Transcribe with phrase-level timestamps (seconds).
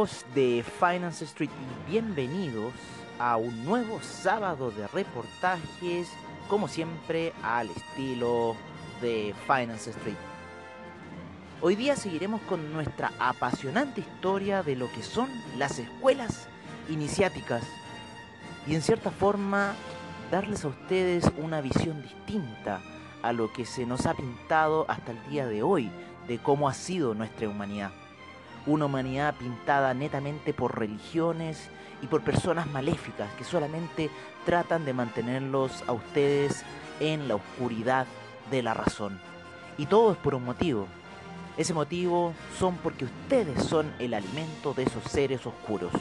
[0.00, 2.72] Amigos de Finance Street y bienvenidos
[3.18, 6.08] a un nuevo sábado de reportajes,
[6.48, 8.56] como siempre al estilo
[9.02, 10.16] de Finance Street.
[11.60, 16.48] Hoy día seguiremos con nuestra apasionante historia de lo que son las escuelas
[16.88, 17.62] iniciáticas
[18.66, 19.74] y en cierta forma
[20.30, 22.80] darles a ustedes una visión distinta
[23.22, 25.90] a lo que se nos ha pintado hasta el día de hoy
[26.26, 27.92] de cómo ha sido nuestra humanidad
[28.66, 31.68] una humanidad pintada netamente por religiones
[32.02, 34.10] y por personas maléficas que solamente
[34.44, 36.64] tratan de mantenerlos a ustedes
[36.98, 38.06] en la oscuridad
[38.50, 39.18] de la razón.
[39.78, 40.86] Y todo es por un motivo.
[41.56, 45.92] Ese motivo son porque ustedes son el alimento de esos seres oscuros.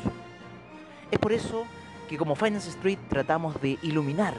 [1.12, 1.66] Es por eso
[2.08, 4.36] que como Finance Street tratamos de iluminar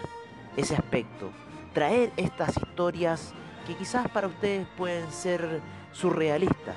[0.57, 1.31] ese aspecto,
[1.73, 3.33] traer estas historias
[3.67, 5.61] que quizás para ustedes pueden ser
[5.93, 6.77] surrealistas,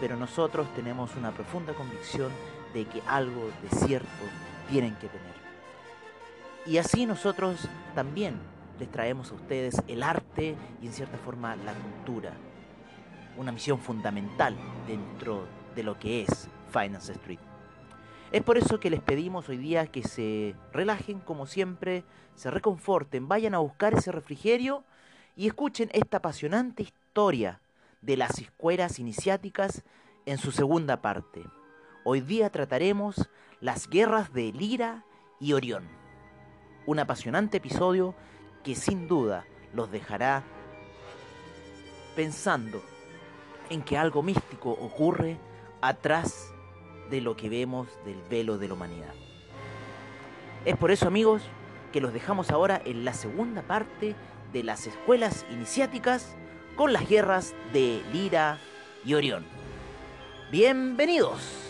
[0.00, 2.30] pero nosotros tenemos una profunda convicción
[2.72, 4.08] de que algo de cierto
[4.70, 5.38] tienen que tener.
[6.66, 8.36] Y así nosotros también
[8.78, 12.32] les traemos a ustedes el arte y en cierta forma la cultura,
[13.36, 17.38] una misión fundamental dentro de lo que es Finance Street.
[18.30, 23.26] Es por eso que les pedimos hoy día que se relajen como siempre, se reconforten,
[23.26, 24.84] vayan a buscar ese refrigerio
[25.34, 27.60] y escuchen esta apasionante historia
[28.00, 29.82] de las escuelas iniciáticas
[30.26, 31.44] en su segunda parte.
[32.04, 33.28] Hoy día trataremos
[33.60, 35.04] las guerras de Lira
[35.40, 35.88] y Orión.
[36.86, 38.14] Un apasionante episodio
[38.62, 39.44] que sin duda
[39.74, 40.42] los dejará
[42.16, 42.82] pensando
[43.70, 45.38] en que algo místico ocurre
[45.80, 46.52] atrás
[47.10, 49.14] de lo que vemos del velo de la humanidad.
[50.64, 51.42] Es por eso amigos
[51.92, 54.14] que los dejamos ahora en la segunda parte
[54.52, 56.36] de las escuelas iniciáticas
[56.78, 58.56] con las guerras de Lira
[59.04, 59.44] y Orión.
[60.52, 61.64] Bienvenidos.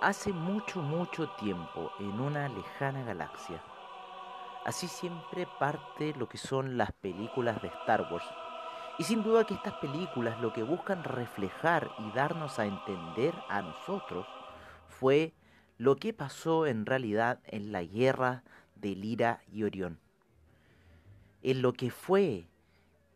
[0.00, 3.62] Hace mucho, mucho tiempo, en una lejana galaxia,
[4.64, 8.26] Así siempre parte lo que son las películas de Star Wars.
[8.98, 13.62] Y sin duda que estas películas lo que buscan reflejar y darnos a entender a
[13.62, 14.26] nosotros
[14.88, 15.32] fue
[15.78, 18.44] lo que pasó en realidad en la guerra
[18.74, 19.98] de Lira y Orión.
[21.42, 22.46] En lo que fue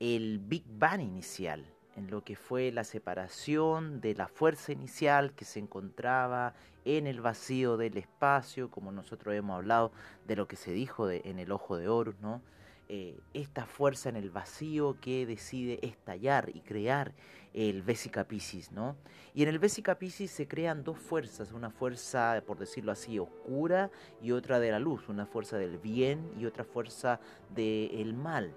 [0.01, 1.67] el Big Bang inicial,
[1.97, 7.21] en lo que fue la separación de la fuerza inicial que se encontraba en el
[7.21, 9.93] vacío del espacio, como nosotros hemos hablado
[10.27, 12.43] de lo que se dijo en el ojo de Horus, ¿no?
[12.91, 17.15] Eh, esta fuerza en el vacío que decide estallar y crear
[17.55, 18.97] el Vesica Piscis, ¿no?
[19.33, 23.91] Y en el Vesica Piscis se crean dos fuerzas, una fuerza, por decirlo así, oscura
[24.21, 27.21] y otra de la luz, una fuerza del bien y otra fuerza
[27.55, 28.53] del mal.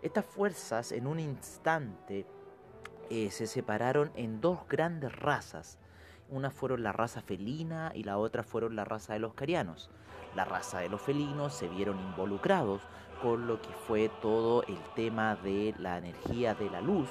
[0.00, 2.24] Estas fuerzas en un instante
[3.10, 5.78] eh, se separaron en dos grandes razas,
[6.30, 9.90] una fueron la raza felina y la otra fueron la raza de los carianos.
[10.36, 12.82] La raza de los felinos se vieron involucrados
[13.20, 17.08] con lo que fue todo el tema de la energía de la luz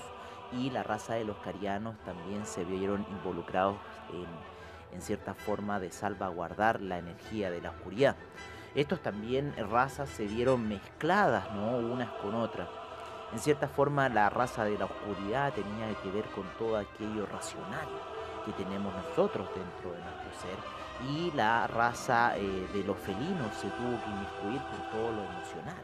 [0.54, 3.76] y la raza de los carianos también se vieron involucrados
[4.14, 8.16] en, en cierta forma de salvaguardar la energía de la oscuridad.
[8.74, 11.78] Estos también razas se vieron mezcladas, ¿no?
[11.78, 12.70] unas con otras.
[13.32, 17.88] En cierta forma la raza de la oscuridad tenía que ver con todo aquello racional
[18.46, 23.68] que tenemos nosotros dentro de nuestro ser y la raza eh, de los felinos se
[23.70, 25.84] tuvo que inmiscuir con todo lo emocional.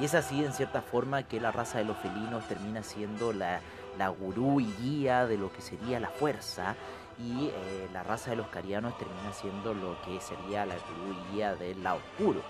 [0.00, 3.60] Y es así en cierta forma que la raza de los felinos termina siendo la,
[3.98, 6.76] la gurú y guía de lo que sería la fuerza
[7.18, 11.34] y eh, la raza de los carianos termina siendo lo que sería la gurú y
[11.34, 12.42] guía del lado oscuro.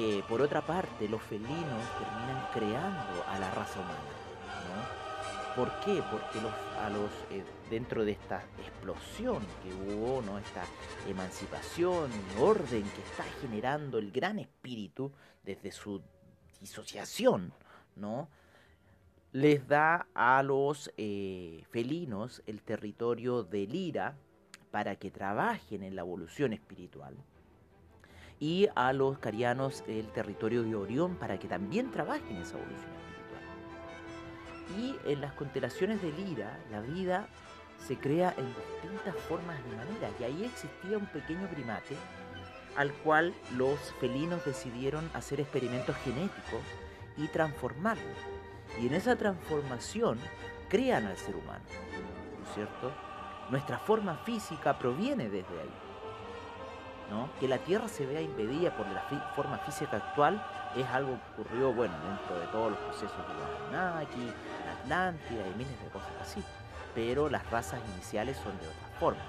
[0.00, 3.96] Eh, por otra parte, los felinos terminan creando a la raza humana.
[5.56, 6.00] ¿Por qué?
[6.08, 10.38] Porque los, a los, eh, dentro de esta explosión que hubo, ¿no?
[10.38, 10.62] esta
[11.08, 15.10] emancipación, orden que está generando el gran espíritu
[15.42, 16.00] desde su
[16.60, 17.52] disociación,
[17.96, 18.28] ¿no?
[19.32, 24.16] les da a los eh, felinos el territorio de Lira
[24.70, 27.16] para que trabajen en la evolución espiritual
[28.40, 32.92] y a los carianos el territorio de Orión para que también trabajen en esa evolución
[32.92, 33.42] espiritual.
[34.78, 37.28] Y en las constelaciones de Lira, la vida
[37.86, 40.12] se crea en distintas formas y maneras.
[40.20, 41.96] Y ahí existía un pequeño primate
[42.76, 46.62] al cual los felinos decidieron hacer experimentos genéticos
[47.16, 48.14] y transformarlo.
[48.80, 50.18] Y en esa transformación
[50.68, 51.64] crean al ser humano,
[52.38, 52.92] ¿no es cierto?
[53.50, 55.87] Nuestra forma física proviene desde ahí.
[57.10, 57.28] ¿No?
[57.40, 59.02] Que la Tierra se vea impedida por la
[59.34, 60.42] forma física actual
[60.76, 64.32] es algo que ocurrió, bueno, dentro de todos los procesos de Anunnaki,
[64.66, 66.42] la Atlántida y miles de cosas así.
[66.94, 69.22] Pero las razas iniciales son de otra forma.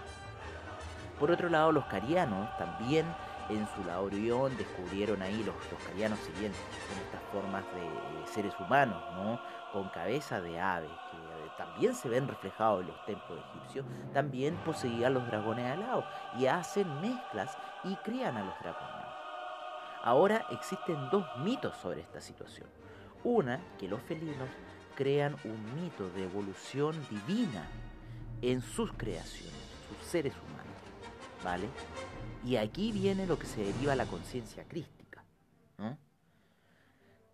[1.20, 3.06] Por otro lado, los carianos también
[3.50, 5.56] en su laborión descubrieron ahí los,
[5.86, 9.40] carianos, si bien en estas formas de seres humanos, ¿no?
[9.74, 11.29] con cabeza de ave, que eh,
[11.60, 16.06] también se ven reflejados en los templos egipcios, también poseían los dragones alados
[16.38, 19.06] y hacen mezclas y crían a los dragones.
[20.02, 22.70] Ahora existen dos mitos sobre esta situación.
[23.26, 24.48] Una, que los felinos
[24.96, 27.68] crean un mito de evolución divina
[28.42, 29.60] en sus creaciones,
[29.90, 31.68] sus seres humanos, ¿vale?
[32.46, 35.26] Y aquí viene lo que se deriva a la conciencia crística.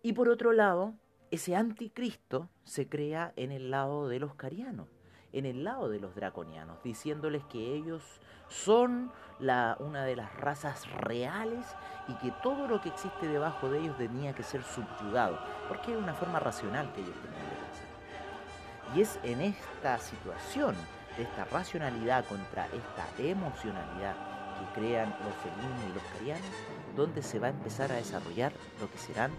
[0.02, 0.94] Y por otro lado,
[1.36, 4.88] ese anticristo se crea en el lado de los carianos,
[5.32, 8.02] en el lado de los draconianos, diciéndoles que ellos
[8.48, 11.66] son la, una de las razas reales
[12.08, 15.38] y que todo lo que existe debajo de ellos tenía que ser subyugado,
[15.68, 18.96] porque es una forma racional que ellos tenían de pensar.
[18.96, 20.74] Y es en esta situación,
[21.18, 24.16] de esta racionalidad contra esta emocionalidad,
[24.58, 26.50] que crean los felinos y los carianos,
[26.96, 29.32] donde se va a empezar a desarrollar lo que serán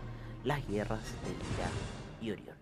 [0.48, 1.70] las guerras de Lira
[2.22, 2.56] y Orión.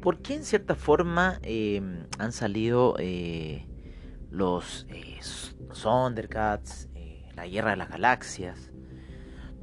[0.00, 1.82] ¿Por qué en cierta forma eh,
[2.18, 3.66] han salido eh,
[4.30, 5.18] los eh,
[5.82, 8.70] Thundercats, eh, la Guerra de las Galaxias,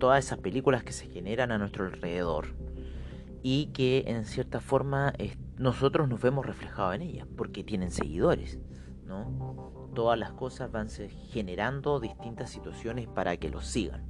[0.01, 2.47] todas esas películas que se generan a nuestro alrededor
[3.43, 5.13] y que en cierta forma
[5.59, 8.59] nosotros nos vemos reflejados en ellas porque tienen seguidores,
[9.05, 9.91] ¿no?
[9.93, 10.89] Todas las cosas van
[11.29, 14.03] generando distintas situaciones para que los sigan.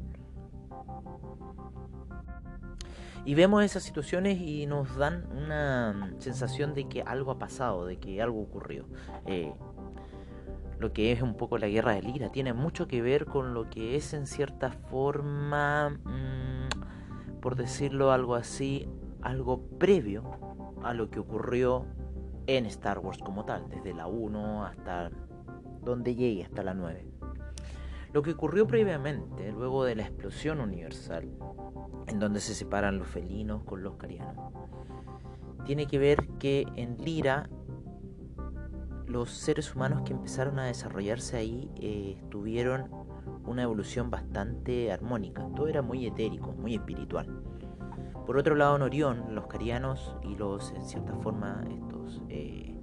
[3.25, 7.97] Y vemos esas situaciones y nos dan una sensación de que algo ha pasado, de
[7.97, 8.87] que algo ocurrió.
[9.25, 9.53] Eh,
[10.81, 12.31] lo que es un poco la guerra de Lira.
[12.31, 18.35] Tiene mucho que ver con lo que es en cierta forma, mm, por decirlo algo
[18.35, 18.89] así,
[19.21, 20.23] algo previo
[20.83, 21.85] a lo que ocurrió
[22.47, 25.11] en Star Wars como tal, desde la 1 hasta
[25.83, 27.05] donde llegue, hasta la 9.
[28.11, 31.29] Lo que ocurrió previamente, luego de la explosión universal,
[32.07, 34.51] en donde se separan los felinos con los carianos,
[35.65, 37.47] tiene que ver que en Lira
[39.11, 42.89] los seres humanos que empezaron a desarrollarse ahí eh, tuvieron
[43.45, 45.45] una evolución bastante armónica.
[45.53, 47.27] Todo era muy etérico, muy espiritual.
[48.25, 52.73] Por otro lado, en Orión, los carianos y los, en cierta forma, estos eh,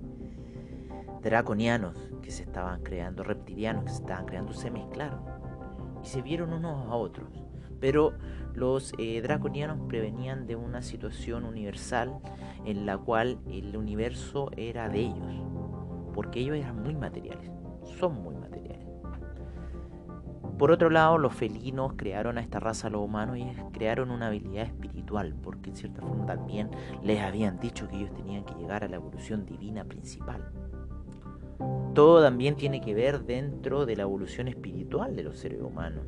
[1.22, 5.20] draconianos que se estaban creando, reptilianos que se estaban creando, se mezclaron
[6.02, 7.30] y se vieron unos a otros.
[7.80, 8.12] Pero
[8.54, 12.18] los eh, draconianos prevenían de una situación universal
[12.66, 15.57] en la cual el universo era de ellos
[16.18, 17.48] porque ellos eran muy materiales,
[18.00, 18.84] son muy materiales.
[20.58, 24.64] Por otro lado, los felinos crearon a esta raza, los humanos, y crearon una habilidad
[24.64, 26.70] espiritual, porque en cierta forma también
[27.04, 30.50] les habían dicho que ellos tenían que llegar a la evolución divina principal.
[31.94, 36.04] Todo también tiene que ver dentro de la evolución espiritual de los seres humanos.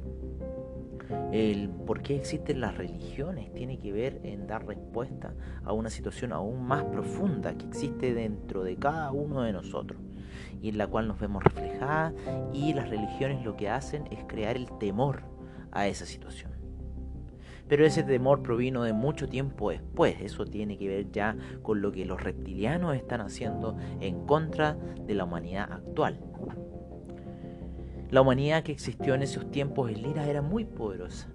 [1.32, 6.32] El por qué existen las religiones tiene que ver en dar respuesta a una situación
[6.32, 10.00] aún más profunda que existe dentro de cada uno de nosotros
[10.62, 12.14] y en la cual nos vemos reflejadas
[12.52, 15.22] y las religiones lo que hacen es crear el temor
[15.72, 16.50] a esa situación.
[17.68, 21.92] Pero ese temor provino de mucho tiempo después, eso tiene que ver ya con lo
[21.92, 26.18] que los reptilianos están haciendo en contra de la humanidad actual.
[28.10, 31.28] La humanidad que existió en esos tiempos en Lira era muy poderosa.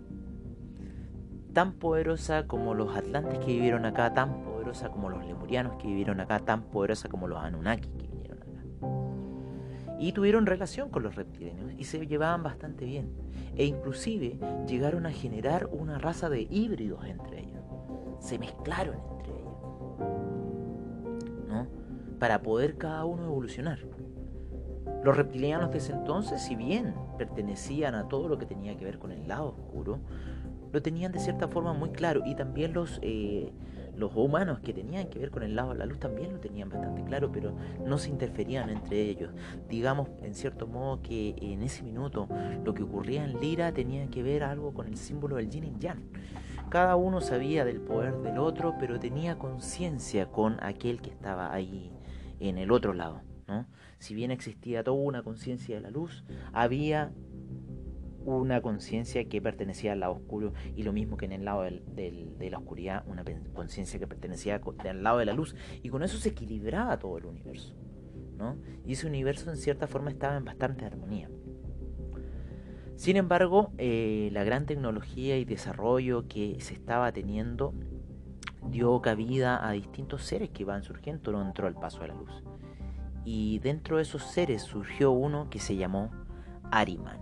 [1.53, 6.19] Tan poderosa como los atlantes que vivieron acá, tan poderosa como los lemurianos que vivieron
[6.19, 8.51] acá, tan poderosa como los anunnaki que vinieron acá.
[9.97, 13.09] y tuvieron relación con los reptilianos y se llevaban bastante bien.
[13.55, 17.63] E inclusive llegaron a generar una raza de híbridos entre ellos.
[18.19, 19.53] Se mezclaron entre ellos.
[21.47, 21.67] ¿No?
[22.19, 23.79] Para poder cada uno evolucionar.
[25.03, 28.99] Los reptilianos de ese entonces, si bien pertenecían a todo lo que tenía que ver
[28.99, 29.99] con el lado oscuro,
[30.71, 33.53] lo tenían de cierta forma muy claro y también los eh,
[33.97, 36.69] los humanos que tenían que ver con el lado de la luz también lo tenían
[36.69, 37.53] bastante claro, pero
[37.85, 39.31] no se interferían entre ellos.
[39.69, 42.27] Digamos, en cierto modo, que en ese minuto
[42.63, 45.79] lo que ocurría en Lira tenía que ver algo con el símbolo del yin y
[45.79, 46.03] yang.
[46.69, 51.91] Cada uno sabía del poder del otro, pero tenía conciencia con aquel que estaba ahí
[52.39, 53.21] en el otro lado.
[53.47, 53.65] ¿no?
[54.05, 57.11] Si bien existía toda una conciencia de la luz, había
[58.23, 62.49] una conciencia que pertenecía al lado oscuro y lo mismo que en el lado de
[62.51, 63.23] la oscuridad, una
[63.55, 67.25] conciencia que pertenecía al lado de la luz y con eso se equilibraba todo el
[67.25, 67.73] universo.
[68.37, 68.57] ¿no?
[68.85, 71.27] Y ese universo en cierta forma estaba en bastante armonía.
[72.97, 77.73] Sin embargo, eh, la gran tecnología y desarrollo que se estaba teniendo
[78.69, 82.43] dio cabida a distintos seres que iban surgiendo dentro del paso de la luz.
[83.25, 86.11] Y dentro de esos seres surgió uno que se llamó
[86.71, 87.19] Ariman.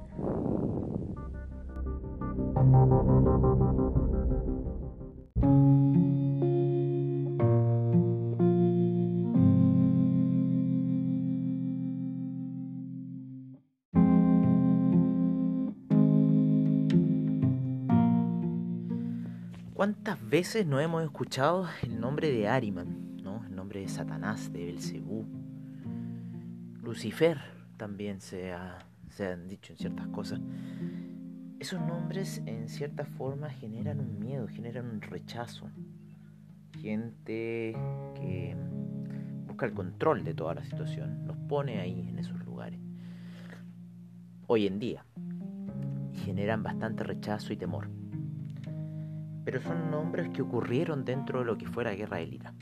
[19.74, 23.43] ¿Cuántas veces no hemos escuchado el nombre de Ariman, ¿no?
[23.45, 25.43] el nombre de Satanás, de Belcebú?
[26.94, 27.40] Lucifer
[27.76, 30.40] también se, han dicho en ciertas cosas
[31.60, 35.72] esos nombres en cierta forma generan un miedo, generan un rechazo.
[36.80, 37.76] Gente
[38.14, 38.56] que
[39.48, 42.80] busca el control de toda la situación, los pone ahí en esos lugares.
[44.46, 45.04] Hoy en día.
[46.26, 47.90] Generan bastante rechazo y temor.
[49.46, 52.54] Pero son nombres que ocurrieron dentro de lo que fue la guerra de Lira.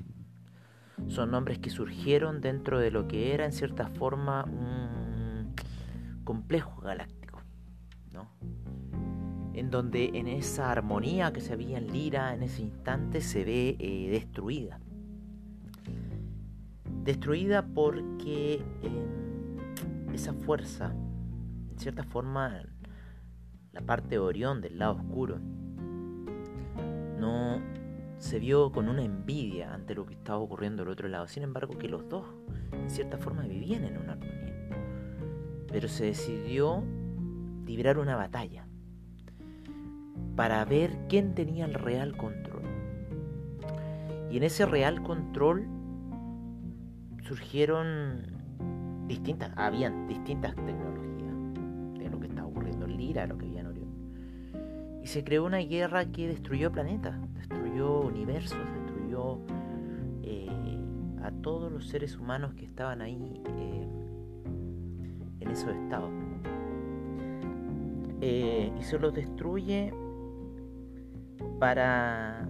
[1.08, 5.54] Son nombres que surgieron dentro de lo que era en cierta forma un
[6.24, 7.42] complejo galáctico.
[8.14, 8.30] ¿no?
[9.54, 13.76] en donde en esa armonía que se había en Lira en ese instante se ve
[13.80, 14.80] eh, destruida.
[17.04, 20.94] Destruida porque em, esa fuerza,
[21.72, 22.64] en cierta forma,
[23.72, 25.40] la parte de Orión del lado oscuro,
[27.20, 27.62] no
[28.22, 31.28] se vio con una envidia ante lo que estaba ocurriendo del otro lado.
[31.28, 32.24] Sin embargo, que los dos,
[32.72, 34.70] en cierta forma, vivían en una armonía.
[35.68, 36.84] Pero se decidió
[37.66, 38.68] librar una batalla
[40.36, 42.62] para ver quién tenía el real control.
[44.30, 45.66] Y en ese real control
[47.24, 48.22] surgieron
[49.08, 51.36] distintas, habían distintas tecnologías
[51.98, 55.02] de lo que estaba ocurriendo en Lira, lo que había en Orión.
[55.02, 57.16] Y se creó una guerra que destruyó planetas,
[57.72, 59.40] destruyó universos, destruyó
[60.24, 60.50] eh,
[61.24, 63.88] a todos los seres humanos que estaban ahí eh,
[65.40, 66.12] en esos estados.
[68.20, 69.94] Eh, y se los destruye
[71.60, 72.48] para,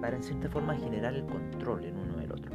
[0.00, 2.52] para en cierta forma generar el control en uno del otro.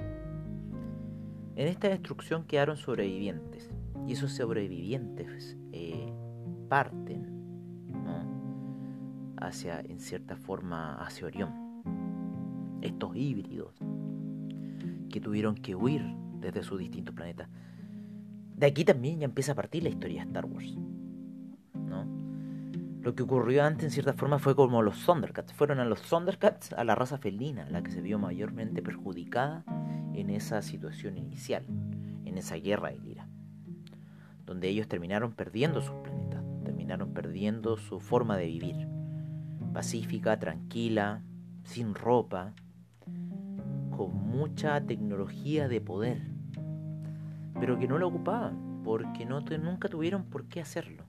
[1.56, 3.70] En esta destrucción quedaron sobrevivientes
[4.08, 5.58] y esos sobrevivientes
[6.70, 7.33] parten
[9.46, 11.52] hacia, en cierta forma, hacia Orión.
[12.82, 13.74] Estos híbridos
[15.10, 16.04] que tuvieron que huir
[16.40, 17.50] desde sus distintos planetas.
[18.56, 20.78] De aquí también ya empieza a partir la historia de Star Wars.
[23.04, 25.52] Lo que ocurrió antes, en cierta forma, fue como los Thundercats.
[25.52, 29.66] Fueron a los Thundercats, a la raza felina, la que se vio mayormente perjudicada
[30.14, 31.66] en esa situación inicial,
[32.24, 33.28] en esa guerra de Lira.
[34.46, 38.93] Donde ellos terminaron perdiendo sus planetas, terminaron perdiendo su forma de vivir.
[39.74, 41.22] Pacífica, tranquila,
[41.64, 42.54] sin ropa,
[43.96, 46.22] con mucha tecnología de poder,
[47.60, 51.04] pero que no la ocupaban, porque no, nunca tuvieron por qué hacerlo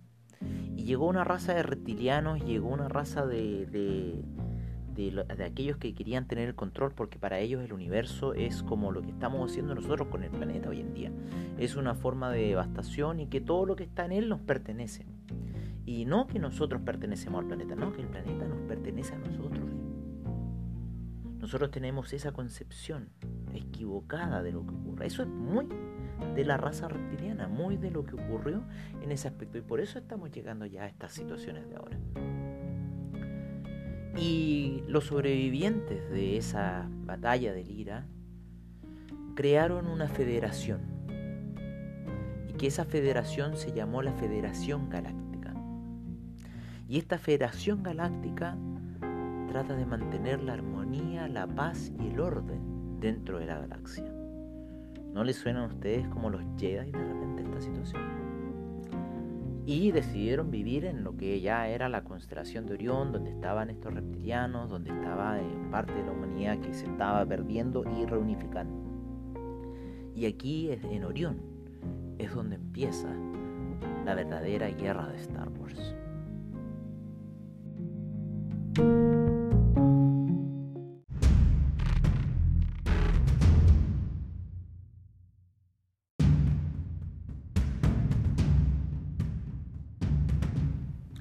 [0.84, 4.22] llegó una raza de reptilianos, llegó una raza de, de,
[4.94, 9.02] de, aquellos que querían tener el control, porque para ellos el universo es como lo
[9.02, 11.10] que estamos haciendo nosotros con el planeta hoy en día.
[11.58, 15.06] Es una forma de devastación y que todo lo que está en él nos pertenece.
[15.86, 19.68] Y no que nosotros pertenecemos al planeta, no, que el planeta nos pertenece a nosotros.
[21.38, 23.10] Nosotros tenemos esa concepción
[23.52, 25.06] equivocada de lo que ocurre.
[25.06, 25.68] Eso es muy
[26.34, 28.64] de la raza reptiliana, muy de lo que ocurrió
[29.02, 29.58] en ese aspecto.
[29.58, 31.98] Y por eso estamos llegando ya a estas situaciones de ahora.
[34.16, 38.06] Y los sobrevivientes de esa batalla de Lira
[39.34, 40.80] crearon una federación.
[42.48, 45.23] ¿Y que esa federación se llamó la Federación Galáctica.
[46.88, 48.56] Y esta Federación Galáctica
[49.48, 54.04] trata de mantener la armonía, la paz y el orden dentro de la galaxia.
[55.12, 58.02] ¿No les suenan a ustedes como los Jedi de repente esta situación?
[59.64, 63.94] Y decidieron vivir en lo que ya era la constelación de Orión, donde estaban estos
[63.94, 68.74] reptilianos, donde estaba eh, parte de la humanidad que se estaba perdiendo y reunificando.
[70.14, 71.40] Y aquí en Orión
[72.18, 73.08] es donde empieza
[74.04, 75.94] la verdadera guerra de Star Wars.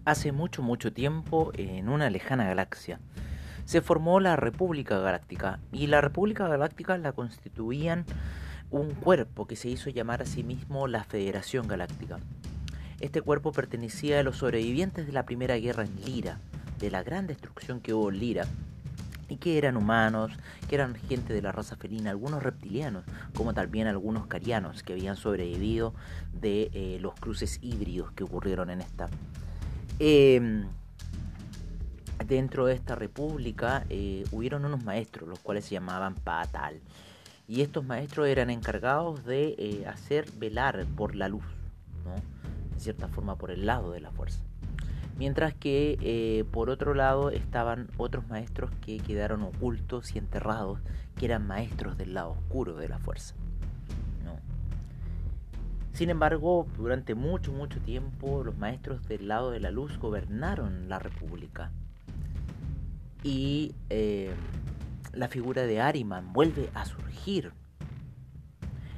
[0.05, 2.99] Hace mucho, mucho tiempo, en una lejana galaxia,
[3.63, 8.03] se formó la República Galáctica y la República Galáctica la constituían
[8.69, 12.19] un cuerpo que se hizo llamar a sí mismo la Federación Galáctica.
[12.99, 16.39] Este cuerpo pertenecía a los sobrevivientes de la Primera Guerra en Lira,
[16.79, 18.45] de la gran destrucción que hubo en Lira,
[19.29, 20.33] y que eran humanos,
[20.67, 25.15] que eran gente de la raza felina, algunos reptilianos, como también algunos carianos que habían
[25.15, 25.93] sobrevivido
[26.33, 29.09] de eh, los cruces híbridos que ocurrieron en esta
[29.99, 30.65] Em,
[32.25, 36.81] dentro de esta república eh, hubieron unos maestros, los cuales se llamaban Patal.
[37.47, 41.43] Y estos maestros eran encargados de eh, hacer velar por la luz,
[42.73, 44.41] en cierta forma por el lado de la fuerza.
[45.17, 50.79] Mientras que eh, por otro lado estaban otros maestros que quedaron ocultos y enterrados,
[51.17, 53.35] que eran maestros del lado oscuro de la fuerza.
[55.93, 60.97] Sin embargo, durante mucho, mucho tiempo los maestros del lado de la luz gobernaron la
[60.97, 61.71] república.
[63.21, 64.31] Y eh,
[65.13, 67.53] la figura de Ariman vuelve a surgir.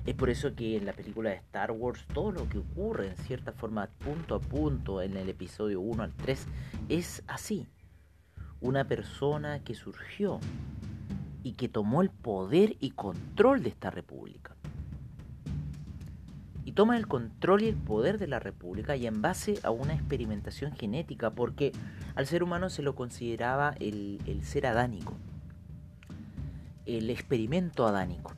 [0.06, 3.18] Es por eso que en la película de Star Wars todo lo que ocurre en
[3.18, 6.48] cierta forma punto a punto en el episodio 1 al 3
[6.88, 7.68] es así.
[8.62, 10.40] Una persona que surgió
[11.44, 14.56] y que tomó el poder y control de esta república
[16.66, 19.94] y toma el control y el poder de la República y en base a una
[19.94, 21.72] experimentación genética, porque
[22.16, 25.14] al ser humano se lo consideraba el, ser adánico,
[26.88, 28.34] el experimento adánico.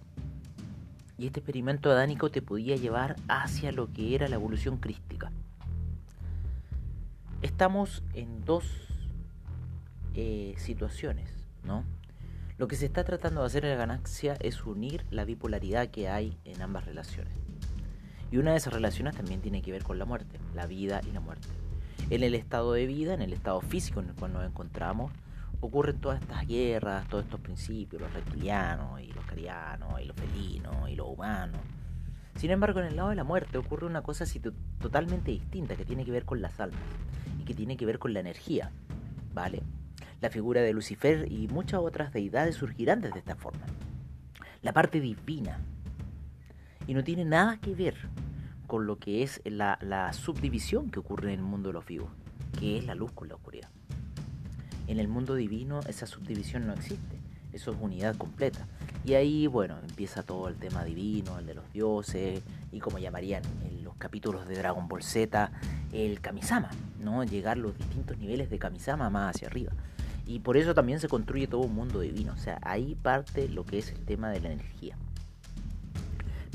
[1.18, 5.32] Y este experimento adánico te podía llevar hacia lo que era la evolución crística.
[7.42, 8.66] Estamos en dos
[10.16, 11.30] eh, situaciones,
[11.64, 11.86] ¿no?
[12.58, 16.10] Lo que se está tratando de hacer en la ganancia es unir la bipolaridad que
[16.10, 17.47] hay en ambas relaciones.
[18.32, 21.12] Y una de esas relaciones también tiene que ver con la muerte, la vida y
[21.12, 21.48] la muerte.
[22.10, 25.12] En el estado de vida, en el estado físico en el cual nos encontramos,
[25.60, 30.90] ocurren todas estas guerras, todos estos principios, los reptilianos y los carianos y los felinos
[30.90, 31.60] y los humanos.
[32.36, 34.26] Sin embargo, en el lado de la muerte ocurre una cosa
[34.80, 36.80] totalmente distinta que tiene que ver con las almas
[37.40, 38.72] y que tiene que ver con la energía,
[39.34, 39.64] ¿vale?
[40.22, 43.66] La figura de Lucifer y muchas otras deidades surgirán desde esta forma.
[44.62, 45.60] La parte divina,
[46.88, 47.96] y no tiene nada que ver
[48.66, 52.10] con lo que es la, subdivisión que ocurre en el mundo de los vivos,
[52.60, 53.70] que es la luz con la oscuridad.
[54.88, 57.18] En el mundo divino esa subdivisión no existe,
[57.54, 58.68] eso es unidad completa.
[59.04, 63.44] Y ahí, bueno, empieza todo el tema divino, el de los dioses, y como llamarían
[63.64, 65.52] en los capítulos de Dragon Ball Z,
[65.94, 66.70] el Kamisama,
[67.00, 67.24] ¿no?
[67.24, 69.72] Llegar los distintos niveles de Kamisama más hacia arriba.
[70.26, 73.66] Y por eso también se construye todo un mundo divino, o sea, ahí parte lo
[73.66, 74.98] que es el tema de la energía.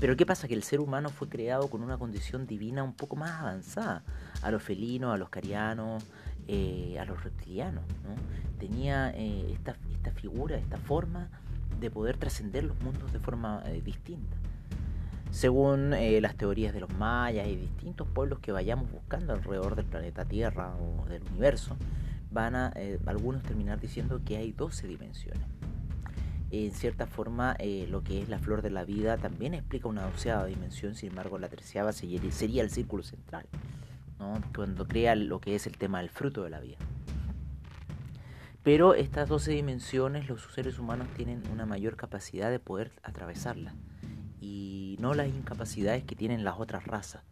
[0.03, 0.49] Pero ¿qué pasa?
[0.49, 4.03] Que el ser humano fue creado con una condición divina un poco más avanzada
[4.43, 6.05] a los felinos, a los carianos,
[6.49, 7.85] eh, a los reptilianos.
[8.03, 8.59] ¿no?
[8.59, 11.29] Tenía eh, esta, esta, figura, esta forma
[11.79, 14.37] de poder trascender los mundos de forma eh, distinta.
[15.31, 20.25] Según las teorías de los mayas y distintos pueblos que vayamos buscando alrededor del planeta
[20.25, 21.77] Tierra o del universo,
[22.33, 22.75] van a
[23.07, 25.47] algunos terminar diciendo que hay 12 dimensiones
[26.53, 30.03] en cierta forma eh, lo que es la flor de la vida también explica una
[30.03, 33.47] doceava dimensión, sin embargo la terciava sería el círculo central,
[34.55, 36.77] cuando crea lo que es el tema del fruto de la vida.
[38.63, 43.75] Pero estas doce dimensiones los seres humanos tienen una mayor capacidad de poder atravesarlas
[44.41, 47.23] y no las incapacidades que tienen las otras razas,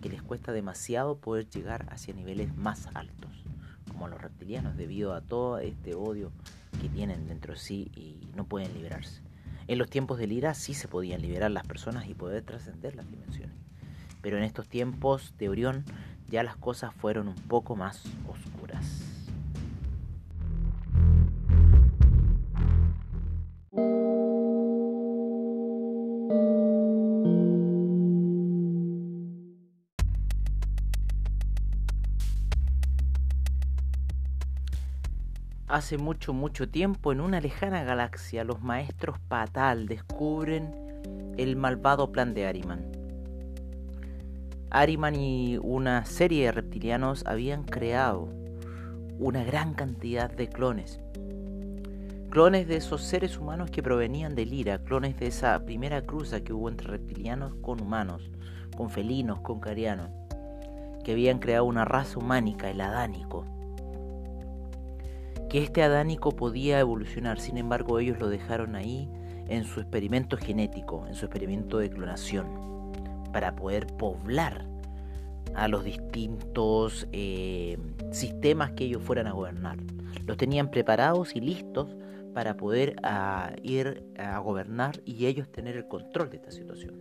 [0.00, 3.44] que les cuesta demasiado poder llegar hacia niveles más altos,
[3.88, 6.32] como los reptilianos, debido a todo este odio
[6.80, 9.22] que tienen dentro de sí y no pueden liberarse.
[9.68, 13.08] En los tiempos del ira sí se podían liberar las personas y poder trascender las
[13.08, 13.56] dimensiones.
[14.20, 15.84] Pero en estos tiempos de Orión
[16.28, 19.21] ya las cosas fueron un poco más oscuras.
[35.72, 40.70] Hace mucho, mucho tiempo, en una lejana galaxia, los maestros Patal descubren
[41.38, 42.92] el malvado plan de Ariman.
[44.68, 48.28] Ariman y una serie de reptilianos habían creado
[49.18, 51.00] una gran cantidad de clones.
[52.28, 56.52] Clones de esos seres humanos que provenían de Lira, clones de esa primera cruza que
[56.52, 58.30] hubo entre reptilianos con humanos,
[58.76, 60.10] con felinos, con carianos,
[61.02, 63.46] que habían creado una raza humánica, el adánico
[65.52, 69.06] que este adánico podía evolucionar, sin embargo ellos lo dejaron ahí
[69.48, 72.46] en su experimento genético, en su experimento de clonación,
[73.34, 74.66] para poder poblar
[75.54, 77.76] a los distintos eh,
[78.12, 79.76] sistemas que ellos fueran a gobernar.
[80.24, 81.94] Los tenían preparados y listos
[82.32, 86.94] para poder ah, ir a gobernar y ellos tener el control de esta situación.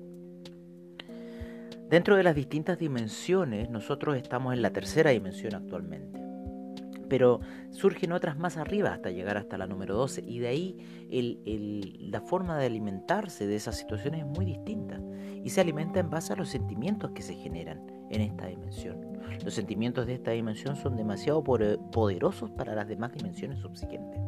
[1.89, 6.20] Dentro de las distintas dimensiones, nosotros estamos en la tercera dimensión actualmente
[7.11, 10.77] pero surgen otras más arriba hasta llegar hasta la número 12 y de ahí
[11.99, 14.97] la forma de alimentarse de esas situaciones es muy distinta
[15.43, 18.95] y se alimenta en base a los sentimientos que se generan en esta dimensión.
[19.43, 24.21] Los sentimientos de esta dimensión son demasiado poderosos para las demás dimensiones subsiguientes.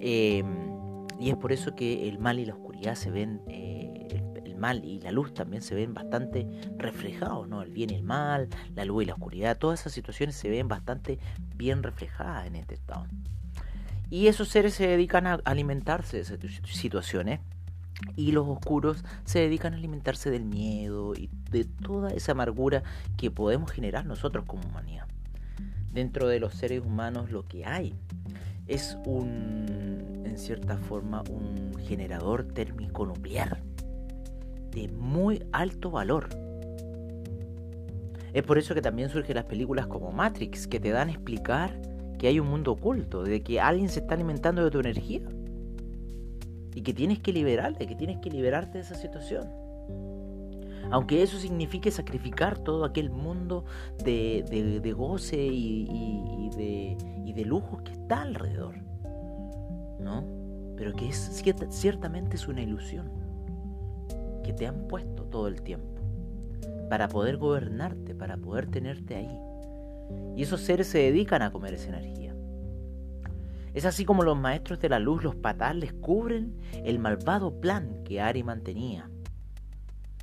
[0.00, 4.24] Em, y es por eso que el mal y la oscuridad se ven eh,
[4.60, 6.46] mal y la luz también se ven bastante
[6.76, 7.62] reflejados, ¿no?
[7.62, 10.68] El bien y el mal, la luz y la oscuridad, todas esas situaciones se ven
[10.68, 11.18] bastante
[11.56, 13.06] bien reflejadas en este estado.
[14.10, 17.40] Y esos seres se dedican a alimentarse de esas situaciones
[18.16, 22.82] y los oscuros se dedican a alimentarse del miedo y de toda esa amargura
[23.16, 25.06] que podemos generar nosotros como humanidad.
[25.92, 27.94] Dentro de los seres humanos lo que hay
[28.66, 33.60] es un, en cierta forma, un generador térmico nuclear
[34.70, 36.28] de muy alto valor.
[38.32, 41.80] Es por eso que también surgen las películas como Matrix, que te dan a explicar
[42.18, 45.22] que hay un mundo oculto, de que alguien se está alimentando de tu energía.
[46.74, 49.48] Y que tienes que liberarte, que tienes que liberarte de esa situación.
[50.92, 53.64] Aunque eso signifique sacrificar todo aquel mundo
[54.04, 58.76] de, goce y, de, y de lujos que está alrededor.
[59.98, 60.24] ¿No?
[60.76, 63.19] Pero que es, ciertamente es una ilusión
[64.50, 66.02] que te han puesto todo el tiempo
[66.88, 69.38] para poder gobernarte, para poder tenerte ahí.
[70.36, 72.34] Y esos seres se dedican a comer esa energía.
[73.72, 78.20] Es así como los maestros de la luz, los patales, cubren el malvado plan que
[78.20, 79.08] Ari mantenía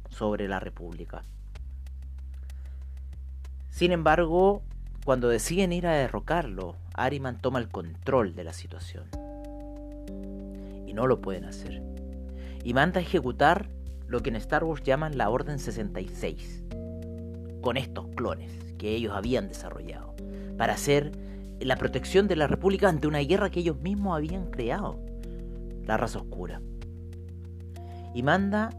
[0.09, 1.21] sobre la República.
[3.69, 4.61] Sin embargo,
[5.05, 9.05] cuando deciden ir a derrocarlo, Ariman toma el control de la situación.
[10.85, 11.81] Y no lo pueden hacer.
[12.65, 13.69] Y manda a ejecutar
[14.07, 16.63] lo que en Star Wars llaman la Orden 66,
[17.61, 20.15] con estos clones que ellos habían desarrollado,
[20.57, 21.11] para hacer
[21.59, 24.99] la protección de la República ante una guerra que ellos mismos habían creado,
[25.85, 26.61] la raza oscura.
[28.13, 28.69] Y manda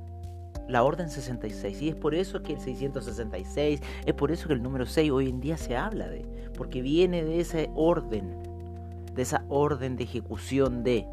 [0.69, 4.63] la Orden 66, y es por eso que el 666, es por eso que el
[4.63, 6.25] número 6 hoy en día se habla de,
[6.57, 8.37] porque viene de ese orden,
[9.15, 11.07] de esa orden de ejecución de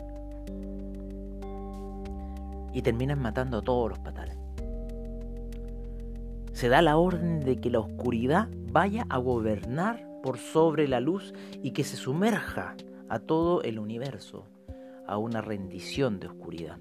[2.76, 4.38] y terminan matando a todos los patales.
[6.52, 11.34] Se da la orden de que la oscuridad vaya a gobernar por sobre la luz
[11.64, 12.76] y que se sumerja
[13.08, 14.46] a todo el universo
[15.08, 16.78] a una rendición de oscuridad.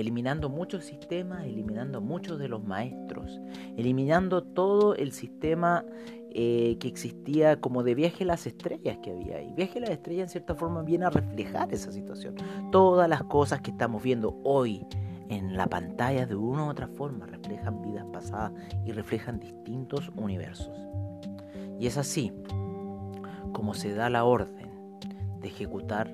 [0.00, 3.38] Eliminando muchos sistemas, eliminando muchos de los maestros,
[3.76, 5.84] eliminando todo el sistema
[6.30, 9.52] eh, que existía como de viaje a las estrellas que había ahí.
[9.54, 12.36] Viaje a las estrellas en cierta forma viene a reflejar esa situación.
[12.72, 14.86] Todas las cosas que estamos viendo hoy
[15.28, 18.52] en la pantalla de una u otra forma reflejan vidas pasadas
[18.86, 20.70] y reflejan distintos universos.
[21.78, 22.32] Y es así
[23.52, 24.70] como se da la orden
[25.40, 26.10] de ejecutar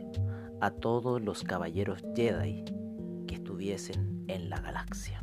[0.61, 2.65] a todos los caballeros Jedi
[3.57, 5.19] estuviesen en la galaxia.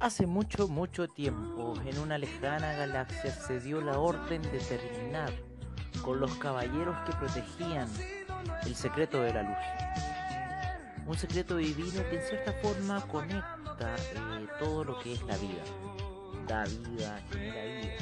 [0.00, 5.30] Hace mucho, mucho tiempo, en una lejana galaxia, se dio la orden de terminar
[6.02, 7.88] con los caballeros que protegían
[8.64, 9.91] el secreto de la luz.
[11.06, 15.62] Un secreto divino que en cierta forma conecta eh, todo lo que es la vida.
[16.46, 17.94] Da vida, genera vida,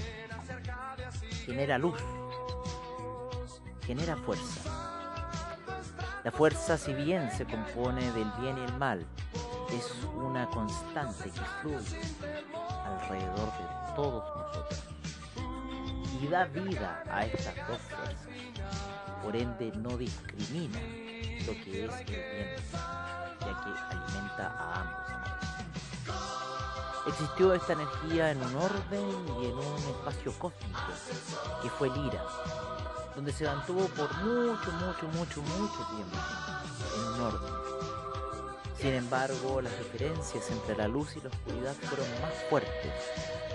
[1.47, 2.01] genera luz,
[3.87, 4.61] genera fuerza.
[6.25, 9.07] La fuerza, si bien se compone del bien y el mal,
[9.73, 12.01] es una constante que fluye
[12.85, 14.83] alrededor de todos nosotros.
[16.23, 18.29] y da vida a estas dos fuerzas.
[19.23, 20.79] Por ende no discrimina
[21.47, 22.57] lo que es el bien,
[23.41, 25.11] ya que alimenta a ambos
[27.07, 30.81] Existió esta energía en un orden y en un espacio cósmico,
[31.63, 32.23] que fue Lira,
[33.17, 36.17] donde se mantuvo por mucho, mucho, mucho, mucho tiempo,
[36.95, 37.53] en un orden.
[38.79, 42.93] Sin embargo, las diferencias entre la luz y la oscuridad fueron más fuertes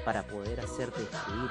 [0.04, 1.50] para poder hacer destruir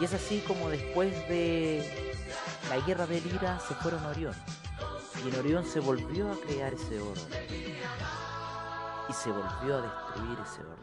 [0.00, 2.09] Y es así como después de
[2.70, 4.34] la guerra de Lira se fueron a Orión.
[5.24, 7.20] Y en Orión se volvió a crear ese oro.
[9.08, 10.78] Y se volvió a destruir ese oro.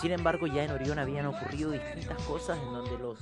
[0.00, 3.18] Sin embargo, ya en Orión habían ocurrido distintas cosas en donde los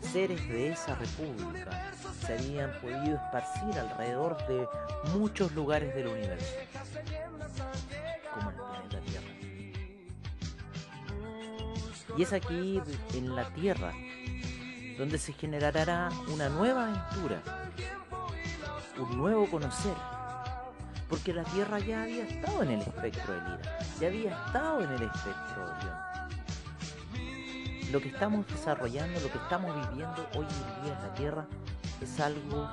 [0.00, 1.92] seres de esa república
[2.24, 4.66] se habían podido esparcir alrededor de
[5.12, 6.54] muchos lugares del universo,
[8.32, 9.26] como el planeta Tierra.
[12.16, 12.80] Y es aquí
[13.12, 13.92] en la Tierra
[14.98, 17.40] donde se generará una nueva aventura,
[18.98, 19.94] un nuevo conocer,
[21.08, 24.90] porque la Tierra ya había estado en el espectro de Lira, ya había estado en
[24.90, 26.08] el espectro de Orión
[27.92, 31.46] lo que estamos desarrollando, lo que estamos viviendo hoy en día en la Tierra
[32.00, 32.68] es algo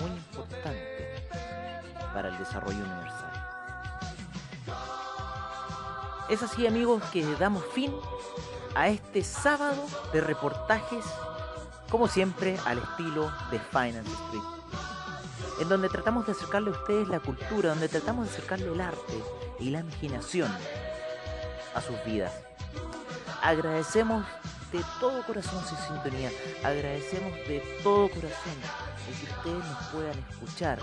[0.00, 1.28] muy importante
[2.14, 3.30] para el desarrollo universal.
[6.28, 7.92] Es así amigos que damos fin
[8.76, 11.04] a este sábado de reportajes,
[11.90, 14.42] como siempre, al estilo de Finance Street,
[15.60, 19.22] en donde tratamos de acercarle a ustedes la cultura, donde tratamos de acercarle el arte
[19.58, 20.50] y la imaginación
[21.74, 22.32] a sus vidas.
[23.42, 24.24] Agradecemos
[24.72, 26.30] de todo corazón su sintonía.
[26.62, 28.54] Agradecemos de todo corazón
[29.08, 30.78] el que ustedes nos puedan escuchar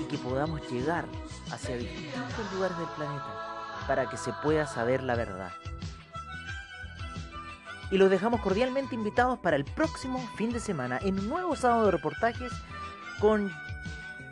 [0.00, 1.06] y que podamos llegar
[1.50, 5.52] hacia distintos lugares del planeta para que se pueda saber la verdad.
[7.92, 11.84] Y los dejamos cordialmente invitados para el próximo fin de semana en un nuevo sábado
[11.84, 12.50] de reportajes
[13.20, 13.52] con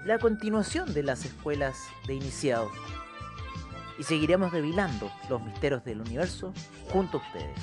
[0.04, 2.72] la continuación de las escuelas de iniciados.
[3.98, 6.54] Y seguiremos revelando los misterios del universo
[6.90, 7.60] junto a ustedes.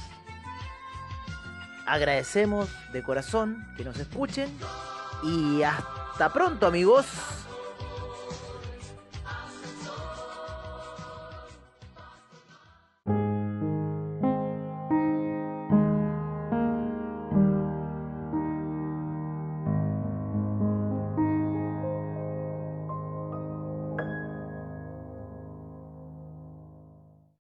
[1.87, 4.49] Agradecemos de corazón que nos escuchen
[5.23, 7.07] y hasta pronto amigos.